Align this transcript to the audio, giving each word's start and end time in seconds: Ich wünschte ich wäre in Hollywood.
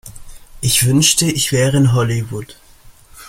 Ich 0.61 0.83
wünschte 0.87 1.25
ich 1.25 1.51
wäre 1.51 1.77
in 1.77 1.93
Hollywood. 1.93 2.57